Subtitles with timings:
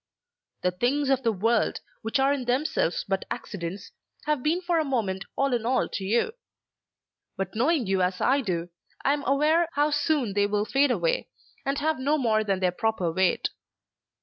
[0.63, 3.91] "The things of the world, which are in themselves but accidents,
[4.25, 6.31] have been for a moment all in all to you;
[7.37, 8.71] but knowing you as I do,
[9.05, 11.29] I am aware how soon they will fade away,
[11.67, 13.49] and have no more than their proper weight.